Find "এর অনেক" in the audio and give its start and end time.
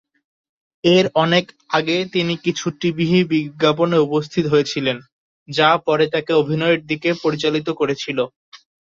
0.83-1.45